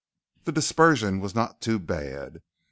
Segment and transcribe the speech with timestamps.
[0.45, 2.41] The dispersion was not too bad.